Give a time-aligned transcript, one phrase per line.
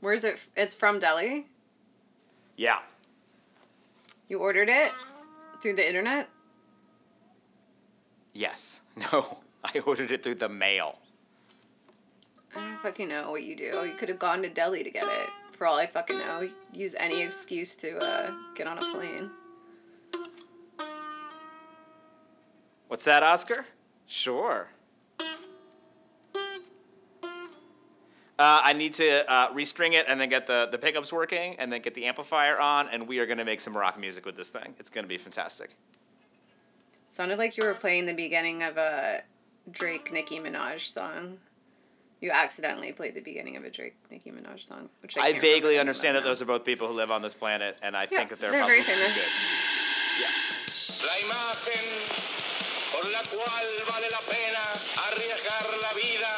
[0.00, 0.34] Where's it?
[0.34, 1.46] f- It's from Delhi.
[2.56, 2.78] Yeah.
[4.28, 4.92] You ordered it
[5.60, 6.28] through the internet.
[8.32, 8.80] Yes.
[9.12, 9.38] No.
[9.64, 10.98] I ordered it through the mail.
[12.54, 13.64] I don't fucking know what you do.
[13.64, 15.28] You could have gone to Delhi to get it.
[15.52, 19.30] For all I fucking know, use any excuse to uh, get on a plane.
[22.88, 23.66] What's that, Oscar?
[24.06, 24.68] Sure.
[28.38, 31.72] Uh, I need to uh, restring it and then get the, the pickups working and
[31.72, 34.36] then get the amplifier on, and we are going to make some rock music with
[34.36, 34.74] this thing.
[34.78, 35.70] It's going to be fantastic.
[37.12, 39.22] sounded like you were playing the beginning of a
[39.70, 41.38] Drake Nicki Minaj song.
[42.20, 45.40] You accidentally played the beginning of a Drake Nicki Minaj song, which I, I can't
[45.42, 48.02] vaguely understand of that those are both people who live on this planet, and I
[48.10, 49.16] Yeah, think that they're, they're probably very famous.
[49.16, 50.20] good.
[50.20, 51.08] Yeah.
[51.08, 51.86] La imagen
[52.92, 54.64] por la cual vale la pena
[55.08, 56.32] arriesgar la vida,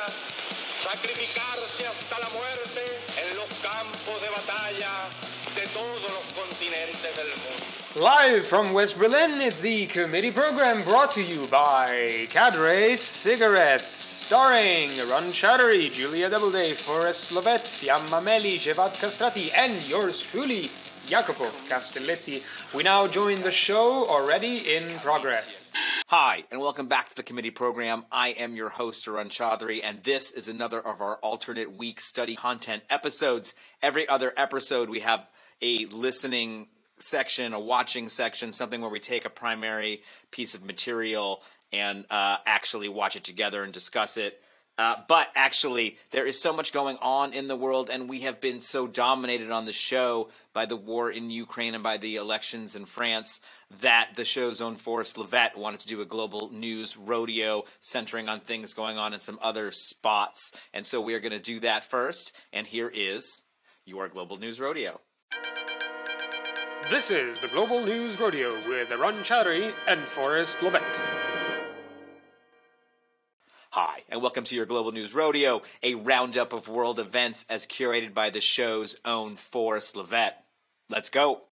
[0.78, 2.84] sacrificarse hasta la muerte
[3.18, 5.08] en los campos de batalla
[5.56, 7.78] de todos los continentes del mundo.
[7.96, 14.90] Live from West Berlin, it's the committee program brought to you by Cadre Cigarettes, starring
[15.00, 20.70] Arun Chaudhary, Julia Doubleday, Forrest Lovette, Fiamma Meli, Xhevat Kastrati, and yours truly,
[21.08, 22.42] Jacopo Castelletti.
[22.74, 25.72] We now join the show already in progress.
[26.08, 28.04] Hi, and welcome back to the committee program.
[28.12, 32.36] I am your host, Arun Chaudhary, and this is another of our alternate week study
[32.36, 33.54] content episodes.
[33.80, 35.26] Every other episode, we have
[35.62, 41.42] a listening section, a watching section, something where we take a primary piece of material
[41.72, 44.42] and uh, actually watch it together and discuss it.
[44.78, 48.40] Uh, but actually, there is so much going on in the world, and we have
[48.40, 52.76] been so dominated on the show by the war in Ukraine and by the elections
[52.76, 53.40] in France
[53.80, 58.38] that the show's own Forrest Lovette wanted to do a global news rodeo centering on
[58.38, 60.52] things going on in some other spots.
[60.72, 62.32] And so we are going to do that first.
[62.52, 63.40] And here is
[63.84, 65.00] your global news rodeo.
[66.88, 71.27] This is the Global News Rodeo with Arun Chaudhary and Forrest Lovette.
[73.80, 78.12] Hi, and welcome to your Global News Rodeo, a roundup of world events as curated
[78.12, 80.32] by the show's own Forrest Lovette.
[80.90, 81.42] Let's go.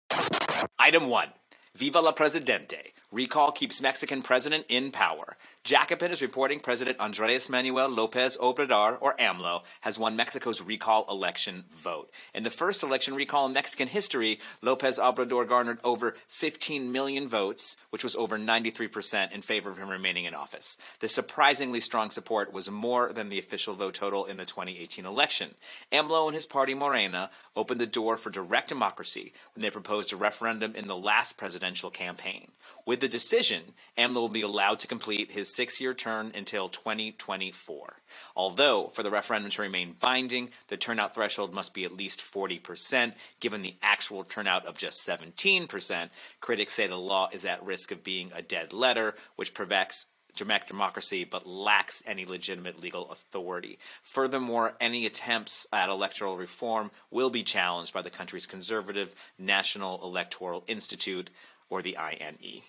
[0.76, 1.28] Item 1
[1.76, 2.94] Viva la Presidente.
[3.12, 5.36] Recall keeps Mexican president in power.
[5.62, 11.64] Jacobin is reporting President Andres Manuel Lopez Obrador, or AMLO, has won Mexico's recall election
[11.70, 12.10] vote.
[12.34, 17.76] In the first election recall in Mexican history, Lopez Obrador garnered over 15 million votes,
[17.90, 20.78] which was over 93% in favor of him remaining in office.
[21.00, 25.54] The surprisingly strong support was more than the official vote total in the 2018 election.
[25.92, 30.16] AMLO and his party Morena opened the door for direct democracy when they proposed a
[30.16, 32.48] referendum in the last presidential campaign.
[32.84, 38.00] With the decision, AMLO will be allowed to complete his six year term until 2024.
[38.36, 43.14] Although, for the referendum to remain binding, the turnout threshold must be at least 40%,
[43.40, 46.10] given the actual turnout of just 17%,
[46.40, 50.06] critics say the law is at risk of being a dead letter, which prevents
[50.36, 53.78] direct democracy but lacks any legitimate legal authority.
[54.02, 60.64] Furthermore, any attempts at electoral reform will be challenged by the country's conservative National Electoral
[60.68, 61.30] Institute,
[61.68, 62.62] or the INE.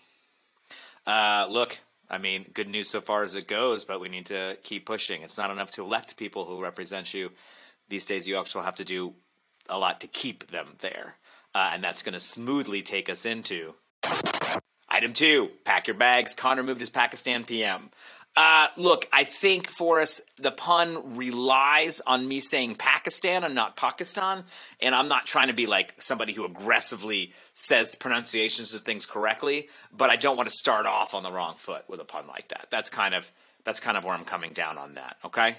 [1.05, 1.77] Uh, look,
[2.09, 5.21] I mean, good news so far as it goes, but we need to keep pushing.
[5.21, 7.31] It's not enough to elect people who represent you.
[7.89, 9.13] These days, you actually have to do
[9.69, 11.15] a lot to keep them there.
[11.55, 13.73] Uh, and that's going to smoothly take us into
[14.89, 16.33] Item two, pack your bags.
[16.33, 17.89] Connor moved his Pakistan PM.
[18.39, 23.75] Uh, look, I think for us, the pun relies on me saying Pakistan and not
[23.75, 24.43] Pakistan.
[24.79, 29.69] And I'm not trying to be like somebody who aggressively says pronunciations of things correctly,
[29.91, 32.49] but I don't want to start off on the wrong foot with a pun like
[32.49, 32.67] that.
[32.69, 33.31] That's kind of
[33.63, 35.17] that's kind of where I'm coming down on that.
[35.25, 35.55] Okay.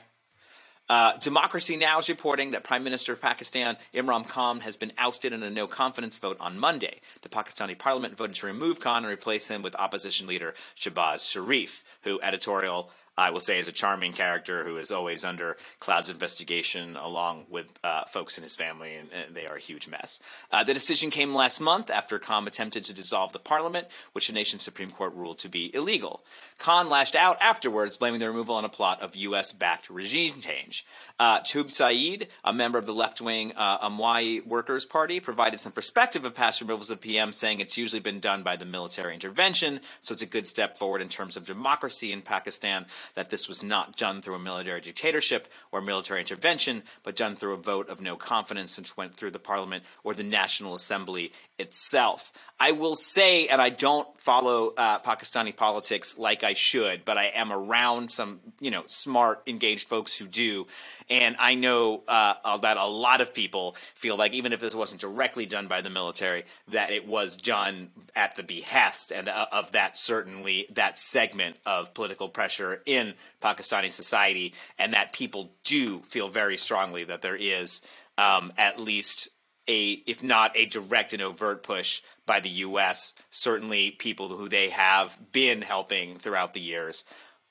[0.88, 1.98] Uh, Democracy Now!
[1.98, 5.66] is reporting that Prime Minister of Pakistan Imran Khan has been ousted in a no
[5.66, 7.00] confidence vote on Monday.
[7.20, 11.84] The Pakistani parliament voted to remove Khan and replace him with opposition leader Shahbaz Sharif,
[12.04, 16.96] who editorial I will say is a charming character who is always under clouds investigation
[16.96, 20.20] along with uh, folks in his family, and, and they are a huge mess.
[20.52, 24.32] Uh, the decision came last month after Khan attempted to dissolve the parliament, which the
[24.32, 26.22] nation's Supreme Court ruled to be illegal.
[26.58, 29.52] Khan lashed out afterwards, blaming the removal on a plot of U.S.
[29.52, 30.86] backed regime change.
[31.18, 35.72] Uh, Tube Saeed, a member of the left wing uh, Awami Workers' Party, provided some
[35.72, 39.80] perspective of past removals of PM, saying it's usually been done by the military intervention,
[40.00, 43.62] so it's a good step forward in terms of democracy in Pakistan that this was
[43.62, 48.00] not done through a military dictatorship or military intervention, but done through a vote of
[48.00, 52.32] no confidence, which went through the parliament or the National Assembly itself.
[52.60, 57.26] I will say, and I don't follow uh, Pakistani politics like I should, but I
[57.26, 60.66] am around some, you know, smart, engaged folks who do,
[61.08, 65.00] and I know uh, that a lot of people feel like even if this wasn't
[65.00, 69.72] directly done by the military, that it was done at the behest and uh, of
[69.72, 76.28] that certainly that segment of political pressure in Pakistani society, and that people do feel
[76.28, 77.82] very strongly that there is
[78.18, 79.28] um, at least
[79.68, 84.70] a, if not a direct and overt push by the U.S., certainly people who they
[84.70, 87.04] have been helping throughout the years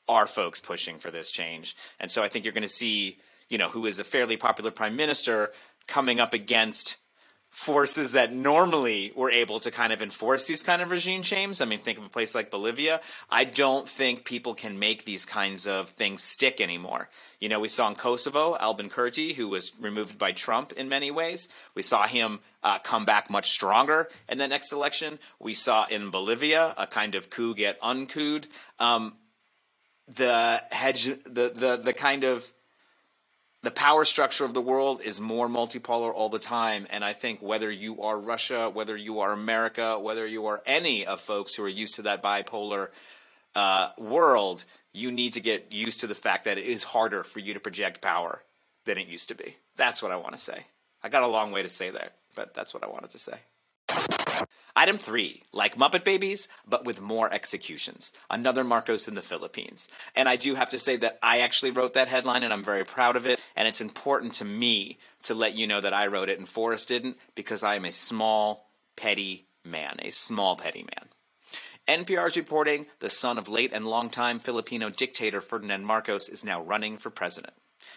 [0.10, 1.76] are folks pushing for this change.
[2.00, 3.18] And so I think you're going to see,
[3.50, 5.52] you know, who is a fairly popular prime minister
[5.88, 6.98] coming up against
[7.58, 11.60] forces that normally were able to kind of enforce these kind of regime changes.
[11.60, 13.02] I mean, think of a place like Bolivia.
[13.32, 17.10] I don't think people can make these kinds of things stick anymore.
[17.40, 21.10] You know, we saw in Kosovo, Albin Kurti, who was removed by Trump in many
[21.10, 21.50] ways.
[21.74, 25.18] We saw him uh, come back much stronger in the next election.
[25.40, 28.46] We saw in Bolivia a kind of coup get uncooed.
[28.78, 29.16] Um,
[30.08, 32.54] the hedge, the, the, the kind of
[33.68, 36.88] the power structure of the world is more multipolar all the time.
[36.90, 41.06] And I think whether you are Russia, whether you are America, whether you are any
[41.06, 42.88] of folks who are used to that bipolar
[43.56, 47.40] uh, world, you need to get used to the fact that it is harder for
[47.40, 48.42] you to project power
[48.86, 49.58] than it used to be.
[49.76, 50.66] That's what I want to say.
[51.04, 54.17] I got a long way to say there, but that's what I wanted to say.
[54.78, 58.14] Item three, like Muppet Babies, but with more executions.
[58.30, 59.90] Another Marcos in the Philippines.
[60.16, 62.86] And I do have to say that I actually wrote that headline and I'm very
[62.86, 63.42] proud of it.
[63.56, 66.90] And it's important to me to let you know that I wrote it and Forrest
[66.90, 69.96] didn't because I am a small, petty man.
[70.04, 71.10] A small, petty man.
[71.88, 76.62] NPR is reporting the son of late and longtime Filipino dictator Ferdinand Marcos is now
[76.62, 77.54] running for president.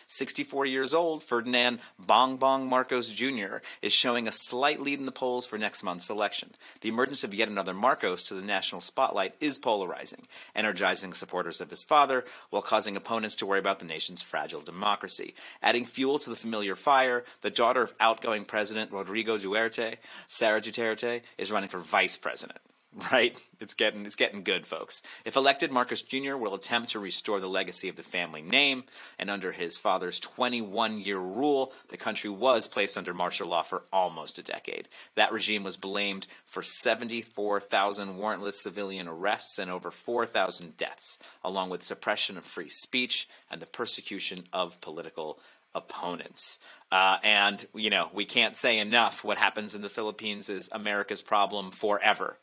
[0.07, 3.57] 64 years old, Ferdinand Bong Bong Marcos Jr.
[3.83, 6.53] is showing a slight lead in the polls for next month's election.
[6.83, 11.71] The emergence of yet another Marcos to the national spotlight is polarizing, energizing supporters of
[11.71, 15.35] his father while causing opponents to worry about the nation's fragile democracy.
[15.65, 19.97] Adding fuel to the familiar fire, the daughter of outgoing President Rodrigo Duterte,
[20.29, 22.61] Sara Duterte, is running for vice president.
[23.13, 23.37] Right?
[23.61, 25.03] It's getting it's getting good, folks.
[25.25, 26.37] If elected, Marcos Jr.
[26.37, 28.85] will attempt to restore the legacy of the family name,
[29.19, 34.39] and under his father's 21-year rule, the country was placed under martial law for almost
[34.39, 34.89] a decade.
[35.15, 41.85] That regime was blamed for 74,000 warrantless civilian arrests and over 4,000 deaths, along with
[41.85, 45.39] suppression of free speech and the persecution of political
[45.75, 46.59] opponents.
[46.91, 51.23] Uh, and, you know, we can't say enough what happens in the Philippines is America's
[51.23, 52.37] problem forever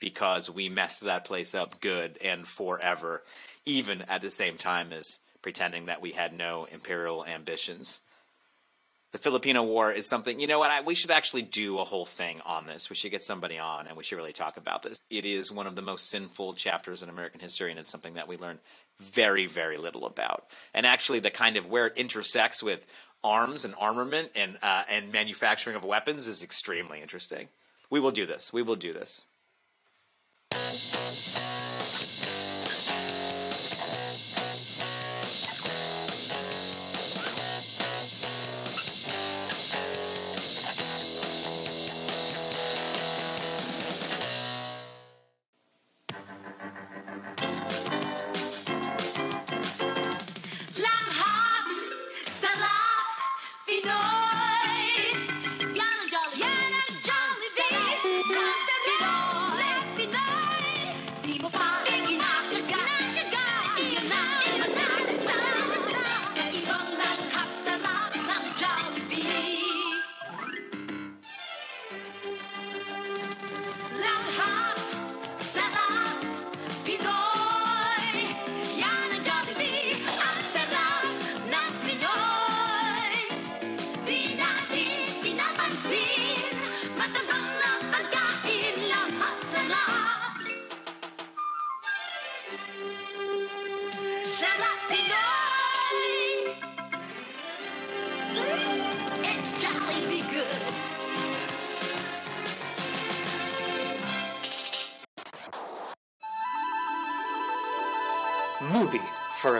[0.00, 3.22] because we messed that place up good and forever,
[3.64, 8.00] even at the same time as pretending that we had no imperial ambitions.
[9.10, 12.04] The Filipino War is something, you know what, I, we should actually do a whole
[12.04, 12.90] thing on this.
[12.90, 15.00] We should get somebody on and we should really talk about this.
[15.08, 18.28] It is one of the most sinful chapters in American history, and it's something that
[18.28, 18.58] we learn
[19.00, 20.44] very, very little about.
[20.74, 22.86] And actually, the kind of where it intersects with
[23.24, 27.48] arms and armament and, uh, and manufacturing of weapons is extremely interesting.
[27.88, 28.52] We will do this.
[28.52, 29.24] We will do this.
[30.54, 30.87] Langhap,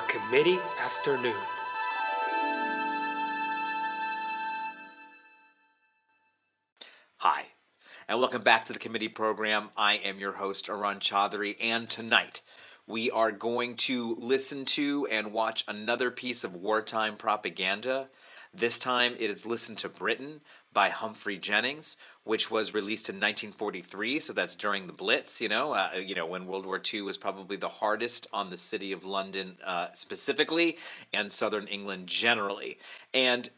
[0.09, 1.35] committee afternoon.
[7.19, 7.45] Hi,
[8.09, 9.69] and welcome back to the committee program.
[9.77, 12.41] I am your host, Arun Chaudhary, and tonight
[12.87, 18.09] we are going to listen to and watch another piece of wartime propaganda
[18.53, 20.41] This time it is Listen to Britain
[20.73, 24.21] by Humphrey Jennings, which was released in 1943.
[24.21, 27.19] So that's during the Blitz, you know, uh, you know when World War II was
[27.19, 30.77] probably the hardest on the city of London uh, specifically
[31.13, 32.79] and southern England generally.
[33.15, 33.49] And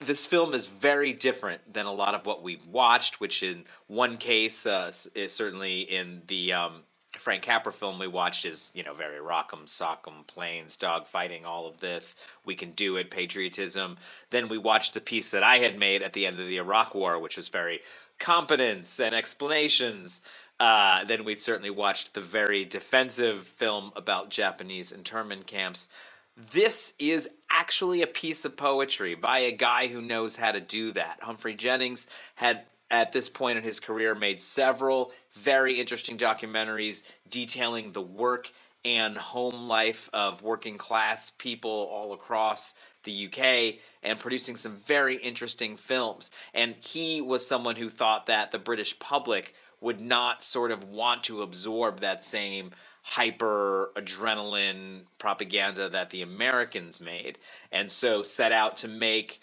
[0.00, 4.16] this film is very different than a lot of what we've watched, which in one
[4.16, 6.82] case uh, is certainly in the um,
[7.18, 11.66] Frank Capra film we watched is you know very rock'em sock'em planes dog fighting all
[11.66, 12.16] of this.
[12.44, 13.96] We can do it patriotism.
[14.30, 16.94] Then we watched the piece that I had made at the end of the Iraq
[16.94, 17.80] War which was very
[18.18, 20.22] competence and explanations.
[20.60, 25.88] Uh, then we certainly watched the very defensive film about Japanese internment camps.
[26.36, 30.92] This is actually a piece of poetry by a guy who knows how to do
[30.92, 31.18] that.
[31.22, 32.64] Humphrey Jennings had,
[32.94, 38.52] at this point in his career, made several very interesting documentaries detailing the work
[38.84, 45.16] and home life of working class people all across the UK and producing some very
[45.16, 46.30] interesting films.
[46.54, 51.24] And he was someone who thought that the British public would not sort of want
[51.24, 52.70] to absorb that same
[53.02, 57.38] hyper adrenaline propaganda that the Americans made,
[57.72, 59.40] and so set out to make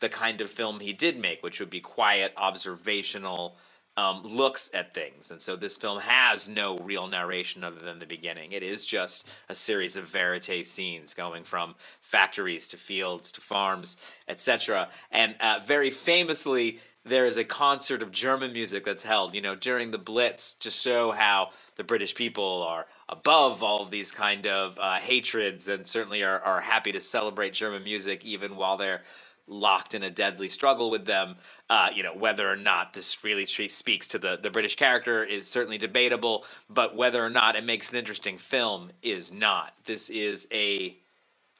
[0.00, 3.56] the kind of film he did make, which would be quiet, observational
[3.96, 5.30] um, looks at things.
[5.30, 8.52] And so this film has no real narration other than the beginning.
[8.52, 13.96] It is just a series of verite scenes going from factories to fields to farms,
[14.28, 14.88] etc.
[15.10, 19.54] And uh, very famously, there is a concert of German music that's held, you know,
[19.54, 24.46] during the Blitz to show how the British people are above all of these kind
[24.46, 29.02] of uh, hatreds and certainly are, are happy to celebrate German music even while they're
[29.46, 31.36] locked in a deadly struggle with them.
[31.70, 35.46] Uh, you know, whether or not this really speaks to the, the British character is
[35.46, 39.74] certainly debatable, but whether or not it makes an interesting film is not.
[39.84, 40.96] This is a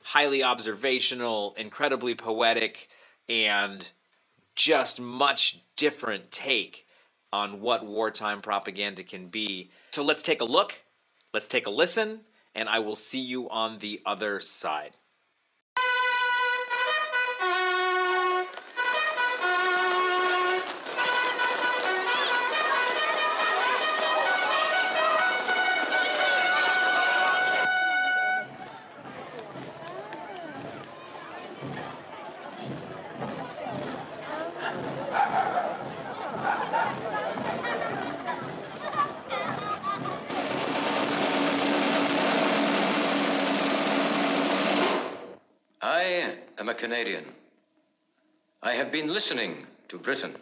[0.02, 2.88] highly observational, incredibly poetic,
[3.28, 3.88] and
[4.54, 6.86] just much different take
[7.32, 9.70] on what wartime propaganda can be.
[9.90, 10.84] So let's take a look,
[11.34, 12.20] let's take a listen,
[12.54, 14.92] and I will see you on the other side.
[46.58, 47.24] Am a Canadian.
[48.62, 50.34] I have been listening to Britain.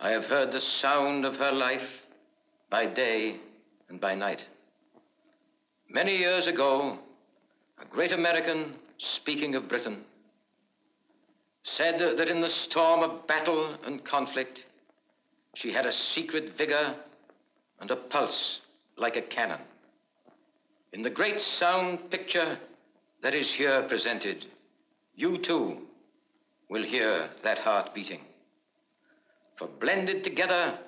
[0.00, 2.06] I have heard the sound of her life
[2.70, 3.36] by day
[3.88, 4.46] and by night.
[5.88, 6.98] Many years ago,
[7.80, 10.04] a great American, speaking of Britain,
[11.62, 14.64] said that in the storm of battle and conflict,
[15.54, 16.94] she had a secret vigor
[17.80, 18.60] and a pulse
[18.96, 19.60] like a cannon.
[20.92, 22.58] In the great sound picture
[23.22, 24.46] that is here presented,
[25.16, 25.78] you too
[26.68, 28.20] will hear that heart beating.
[29.56, 30.78] For blended together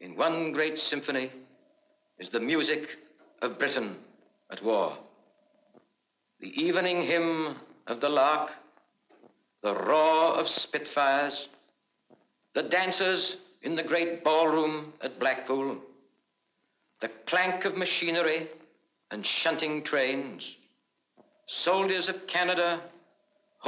[0.00, 1.30] in one great symphony
[2.18, 2.96] is the music
[3.42, 3.96] of Britain
[4.50, 4.96] at war.
[6.40, 7.56] The evening hymn
[7.86, 8.52] of the lark,
[9.62, 11.48] the roar of spitfires,
[12.54, 15.76] the dancers in the great ballroom at Blackpool,
[17.00, 18.48] the clank of machinery
[19.10, 20.56] and shunting trains,
[21.46, 22.80] soldiers of Canada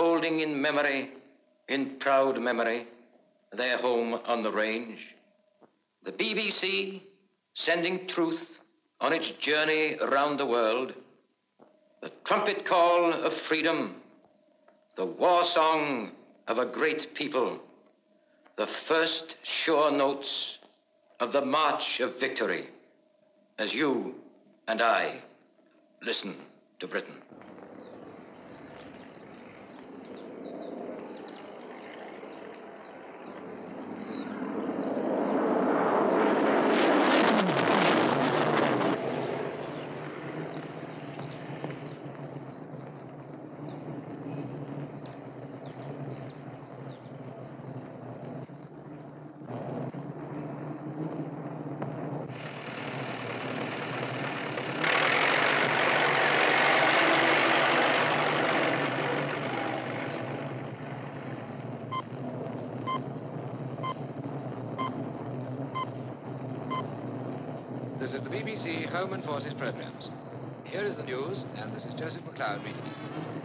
[0.00, 1.10] holding in memory,
[1.68, 2.86] in proud memory,
[3.52, 5.14] their home on the range.
[6.04, 7.02] The BBC
[7.52, 8.60] sending truth
[9.02, 10.94] on its journey around the world.
[12.00, 13.96] The trumpet call of freedom,
[14.96, 16.12] the war song
[16.48, 17.60] of a great people,
[18.56, 20.60] the first sure notes
[21.20, 22.68] of the march of victory
[23.58, 24.14] as you
[24.66, 25.20] and I
[26.00, 26.34] listen
[26.78, 27.20] to Britain.
[68.00, 70.10] This is the BBC Home and Forces programs.
[70.64, 73.39] Here is the news, and this is Joseph McLeod reading it.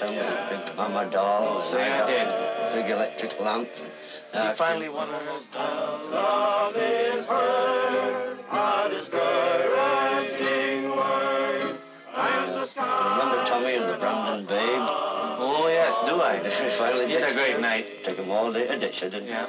[0.00, 1.70] They are big mama dolls.
[1.70, 2.74] Say I did.
[2.74, 3.68] Big electric lamp.
[4.32, 5.40] You uh, finally won her.
[5.54, 11.76] Love is heard, a discouraging word,
[12.16, 13.18] and the sky.
[13.18, 14.80] Remember Tommy and the Brandon Babe?
[15.42, 16.38] Oh, yes, do I?
[16.38, 18.04] This is finally You had a great night.
[18.04, 19.46] Take them all day to ditch, didn't Yeah.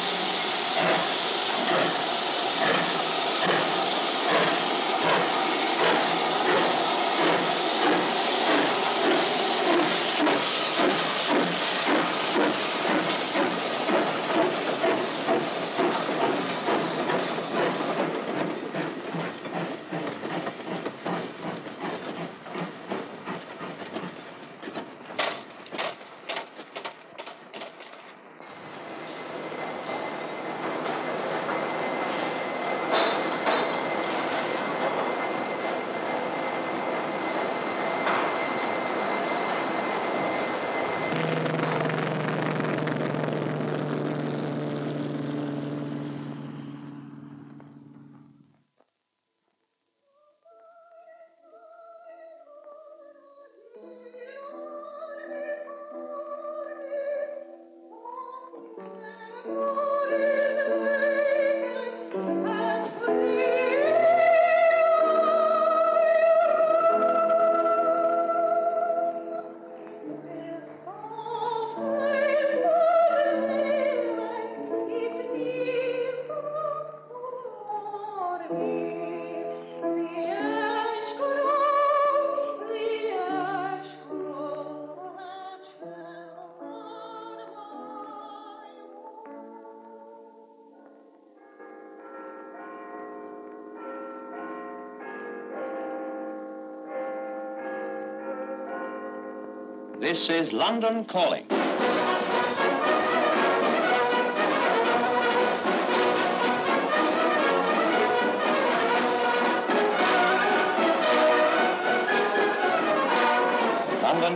[100.27, 101.56] This is London Calling.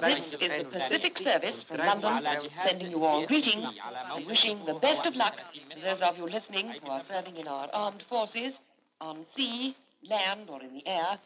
[0.00, 3.74] This is the Pacific Service from London, sending you all greetings
[4.12, 5.36] and wishing the best of luck
[5.70, 8.54] to those of you listening who are serving in our armed forces
[9.00, 9.74] on sea,
[10.08, 11.18] land, or in the air,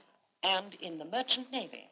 [0.43, 1.91] and in the merchant navy.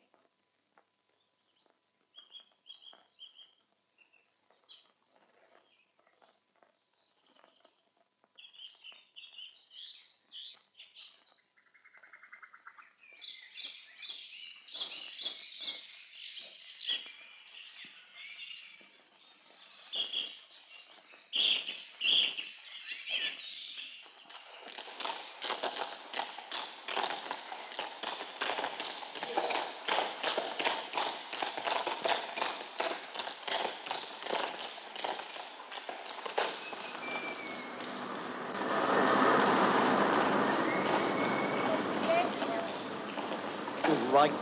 [44.19, 44.33] right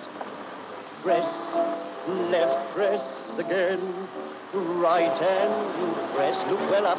[1.03, 1.29] press,
[2.31, 4.09] left press again,
[4.52, 6.98] right hand press, look well up.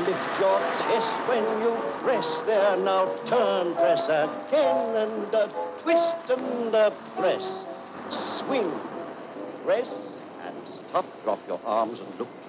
[0.00, 6.74] Lift your chest when you press there, now turn, press again, and a twist and
[6.74, 7.66] a press.
[8.10, 8.72] Swing,
[9.64, 12.43] press, and stop, drop your arms and look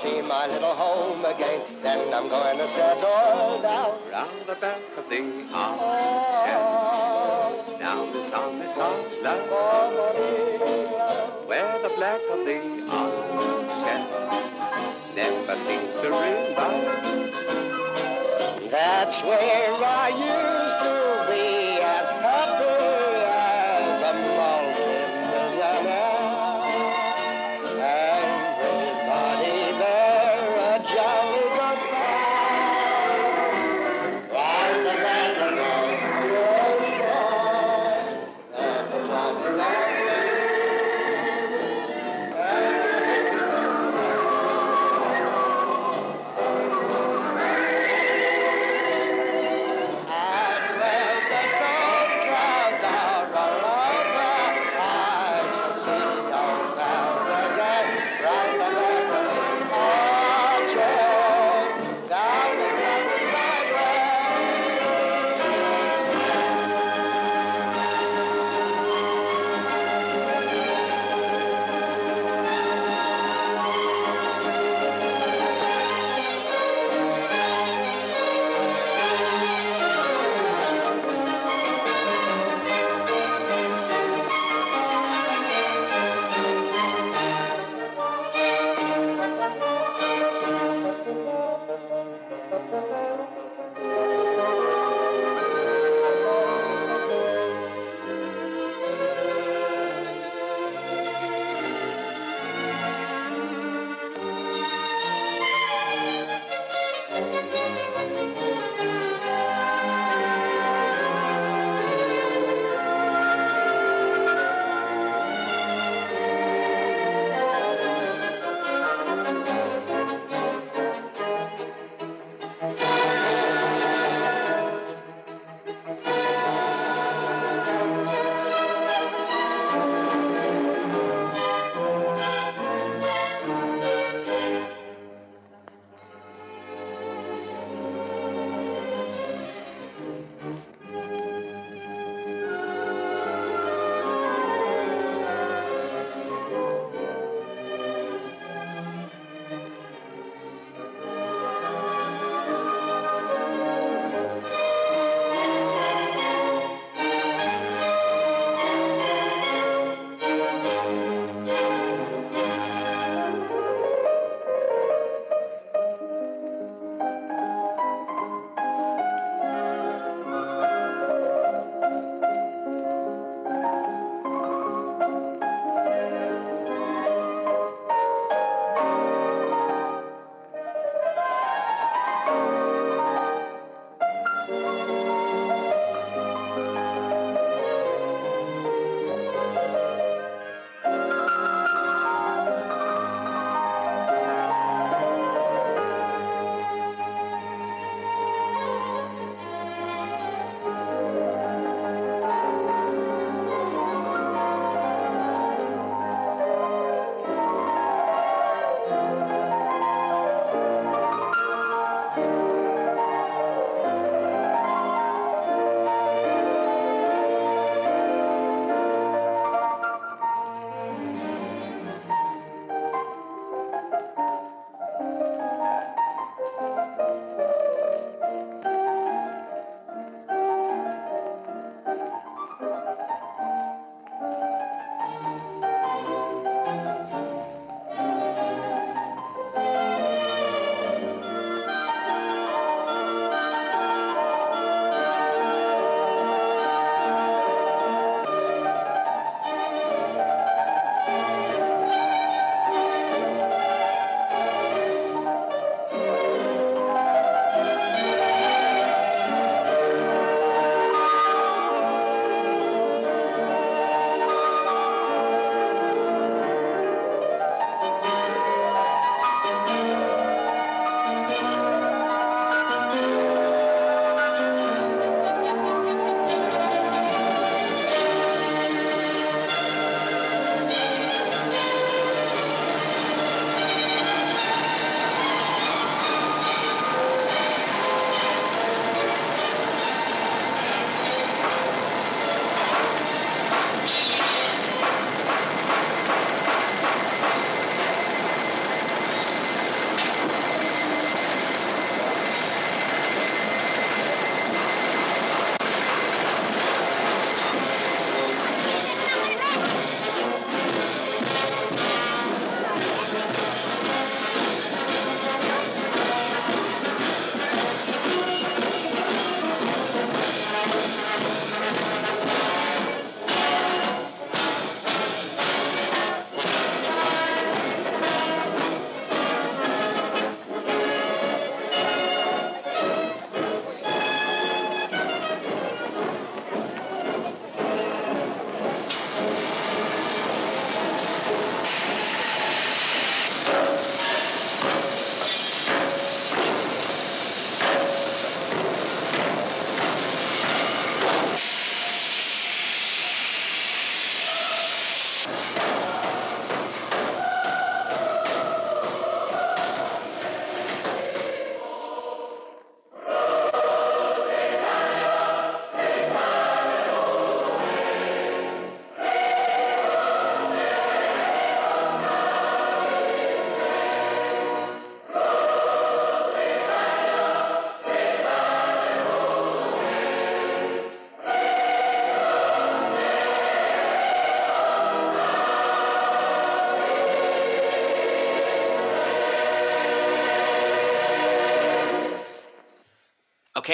[0.00, 3.98] see my little home again, then I'm going to settle down.
[4.10, 5.20] Round the back of the
[5.52, 6.58] arches,
[7.78, 9.50] down the Sunday Sunlight,
[11.46, 14.06] where the black of the arches
[15.14, 17.30] never seems to revive.
[18.70, 22.69] That's where I used to be as happy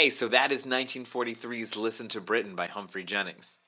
[0.07, 3.59] Okay, so that is 1943's Listen to Britain by Humphrey Jennings.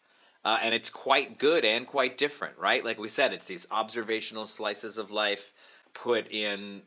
[0.44, 2.85] Uh, and it's quite good and quite different, right?
[2.85, 5.53] Like we said, it's these observational slices of life
[5.94, 6.83] put in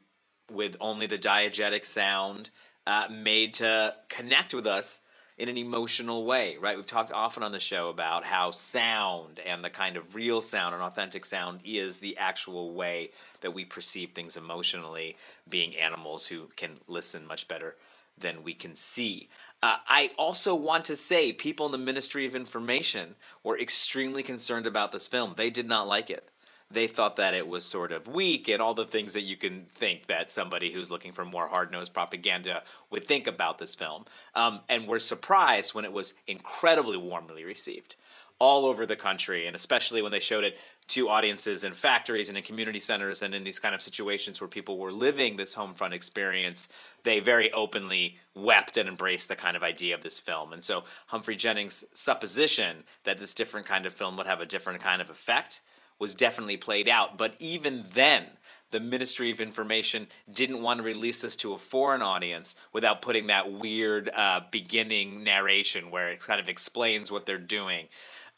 [0.49, 2.49] with only the diegetic sound,
[2.87, 5.01] uh, made to connect with us
[5.37, 6.77] in an emotional way, right?
[6.77, 10.75] We've talked often on the show about how sound and the kind of real sound
[10.75, 13.11] and authentic sound is the actual way
[13.41, 15.17] that we perceive things emotionally,
[15.49, 17.75] being animals who can listen much better
[18.21, 19.29] than we can see.
[19.63, 24.65] Uh, I also want to say people in the Ministry of Information were extremely concerned
[24.65, 25.33] about this film.
[25.37, 26.29] They did not like it.
[26.73, 29.65] They thought that it was sort of weak and all the things that you can
[29.65, 34.05] think that somebody who's looking for more hard nosed propaganda would think about this film.
[34.35, 37.97] Um, and were surprised when it was incredibly warmly received
[38.41, 42.35] all over the country, and especially when they showed it to audiences in factories and
[42.35, 45.75] in community centers and in these kind of situations where people were living this home
[45.75, 46.67] front experience,
[47.03, 50.53] they very openly wept and embraced the kind of idea of this film.
[50.53, 54.81] And so Humphrey Jennings' supposition that this different kind of film would have a different
[54.81, 55.61] kind of effect
[55.99, 57.19] was definitely played out.
[57.19, 58.25] But even then,
[58.71, 63.27] the Ministry of Information didn't want to release this to a foreign audience without putting
[63.27, 67.87] that weird uh, beginning narration where it kind of explains what they're doing.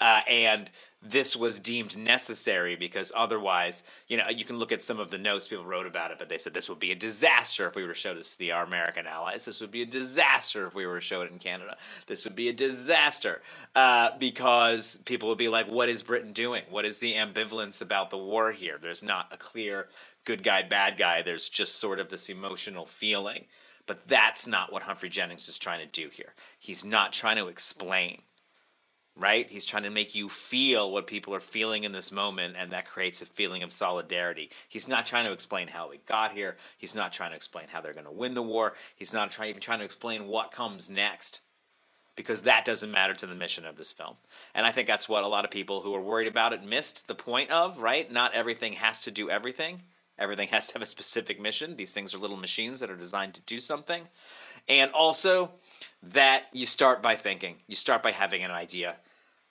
[0.03, 0.69] Uh, and
[1.01, 5.17] this was deemed necessary because otherwise, you know, you can look at some of the
[5.17, 7.83] notes people wrote about it, but they said this would be a disaster if we
[7.83, 9.45] were to show this to the, our American allies.
[9.45, 11.77] This would be a disaster if we were to show it in Canada.
[12.07, 13.41] This would be a disaster
[13.77, 16.63] uh, because people would be like, what is Britain doing?
[16.69, 18.77] What is the ambivalence about the war here?
[18.77, 19.87] There's not a clear
[20.25, 21.21] good guy, bad guy.
[21.21, 23.45] There's just sort of this emotional feeling.
[23.85, 26.33] But that's not what Humphrey Jennings is trying to do here.
[26.59, 28.23] He's not trying to explain
[29.15, 29.49] right?
[29.49, 32.85] He's trying to make you feel what people are feeling in this moment, and that
[32.85, 34.49] creates a feeling of solidarity.
[34.67, 36.57] He's not trying to explain how we got here.
[36.77, 38.73] He's not trying to explain how they're going to win the war.
[38.95, 41.41] He's not trying, even trying to explain what comes next.
[42.15, 44.17] Because that doesn't matter to the mission of this film.
[44.53, 47.07] And I think that's what a lot of people who are worried about it missed
[47.07, 48.11] the point of, right?
[48.11, 49.81] Not everything has to do everything.
[50.19, 51.75] Everything has to have a specific mission.
[51.75, 54.03] These things are little machines that are designed to do something.
[54.69, 55.53] And also,
[56.01, 57.55] that you start by thinking.
[57.67, 58.95] You start by having an idea,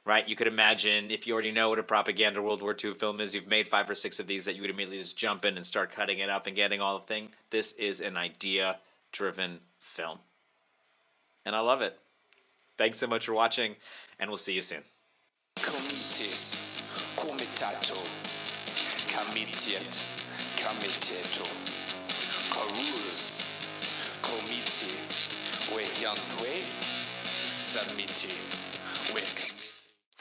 [0.05, 0.29] right?
[0.29, 3.35] You could imagine if you already know what a propaganda World War II film is,
[3.35, 5.65] you've made five or six of these that you would immediately just jump in and
[5.65, 7.29] start cutting it up and getting all the thing.
[7.51, 8.79] This is an idea
[9.13, 10.19] driven film.
[11.45, 11.99] And I love it.
[12.79, 13.77] Thanks so much for watching,
[14.19, 14.83] and we'll see you soon.
[15.57, 16.33] Komite,
[17.17, 18.01] komitato,
[19.09, 19.93] comitiet,
[20.57, 21.45] comiteto,
[22.51, 23.23] karul,
[24.23, 25.13] komite,
[25.77, 25.85] we
[27.61, 28.33] submiti,
[28.67, 28.72] we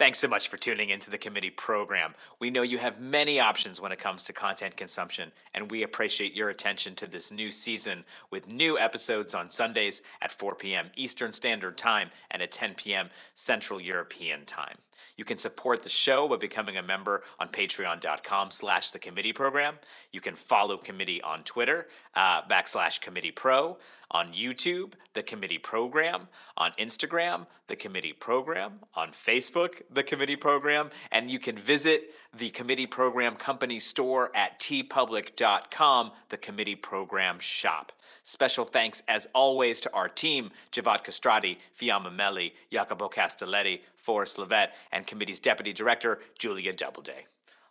[0.02, 2.16] Thanks so much for tuning into the committee program.
[2.40, 6.36] We know you have many options when it comes to content consumption, and we appreciate
[6.36, 10.90] your attention to this new season with new episodes on Sundays at 4 p.m.
[10.96, 13.10] Eastern Standard Time and at 10 p.m.
[13.36, 14.80] Central European Time.
[15.18, 19.76] You can support the show by becoming a member on patreon.com slash the committee program.
[20.12, 23.78] You can follow committee on Twitter, uh, backslash committee pro,
[24.10, 30.90] on YouTube, the committee program, on Instagram, the committee program, on Facebook, the committee program,
[31.12, 37.92] and you can visit the committee program company store at teepublic.com, the committee program shop.
[38.24, 44.74] Special thanks, as always, to our team Xhevat Kastrati, Fiamma Meli, Jacopo Castelletti, Forrest Lovette,
[44.92, 47.26] and committee's deputy director, Julia Doubleday.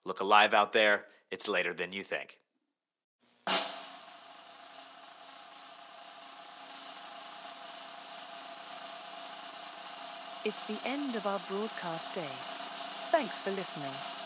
[0.05, 2.40] Look alive out there, it's later than you think.
[10.43, 12.33] It's the end of our broadcast day.
[13.13, 14.20] Thanks for listening.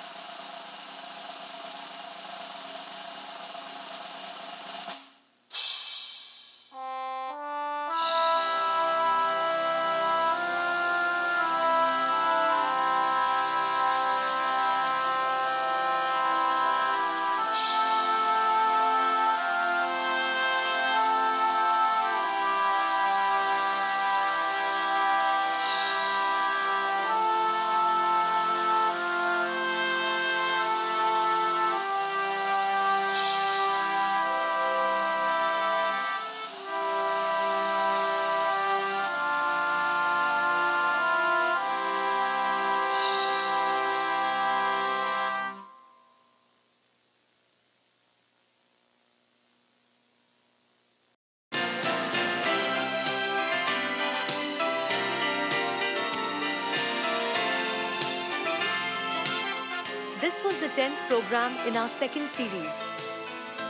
[60.75, 62.85] 10th program in our second series.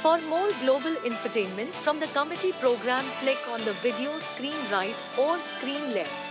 [0.03, 5.39] For more global infotainment from the committee program, click on the video screen right or
[5.39, 6.31] screen left.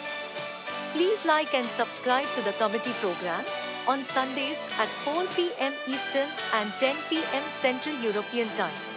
[0.93, 3.45] Please like and subscribe to the committee program
[3.88, 5.74] on Sundays at 4 p.m.
[5.88, 7.43] Eastern and 10 p.m.
[7.49, 8.92] Central European Time.